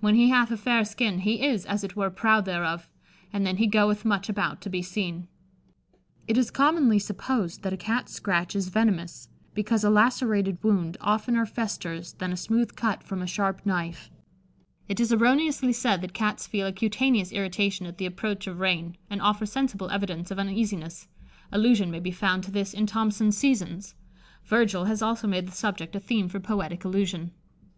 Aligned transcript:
When 0.00 0.16
he 0.16 0.28
hathe 0.28 0.52
a 0.52 0.58
fayre 0.58 0.84
skinne, 0.84 1.20
he 1.20 1.40
is, 1.46 1.64
as 1.64 1.82
it 1.82 1.96
were, 1.96 2.10
proude 2.10 2.44
thereof, 2.44 2.90
and 3.32 3.46
then 3.46 3.56
he 3.56 3.66
goethe 3.66 4.04
muche 4.04 4.28
aboute 4.28 4.60
to 4.60 4.68
be 4.68 4.82
seene." 4.82 5.28
It 6.28 6.36
is 6.36 6.50
commonly 6.50 6.98
supposed 6.98 7.62
that 7.62 7.72
a 7.72 7.78
Cat's 7.78 8.12
scratch 8.12 8.54
is 8.54 8.68
venomous, 8.68 9.30
because 9.54 9.82
a 9.82 9.88
lacerated 9.88 10.62
wound 10.62 10.98
oftener 11.00 11.46
festers 11.46 12.12
than 12.12 12.32
a 12.32 12.36
smooth 12.36 12.76
cut 12.76 13.02
from 13.02 13.22
a 13.22 13.26
sharp 13.26 13.64
knife. 13.64 14.10
It 14.88 15.00
is 15.00 15.10
erroneously 15.10 15.72
said 15.72 16.02
that 16.02 16.12
Cats 16.12 16.46
feel 16.46 16.66
a 16.66 16.72
cutaneous 16.74 17.32
irritation 17.32 17.86
at 17.86 17.96
the 17.96 18.04
approach 18.04 18.46
of 18.46 18.60
rain, 18.60 18.98
and 19.08 19.22
offer 19.22 19.46
sensible 19.46 19.88
evidence 19.88 20.30
of 20.30 20.38
uneasiness: 20.38 21.08
allusion 21.50 21.90
may 21.90 22.00
be 22.00 22.10
found 22.10 22.44
to 22.44 22.50
this 22.50 22.74
in 22.74 22.84
"Thomson's 22.86 23.38
Seasons." 23.38 23.94
Virgil 24.44 24.84
has 24.84 25.00
also 25.00 25.26
made 25.26 25.48
the 25.48 25.52
subject 25.52 25.96
a 25.96 25.98
theme 26.00 26.28
for 26.28 26.40
poetic 26.40 26.84
allusion. 26.84 27.30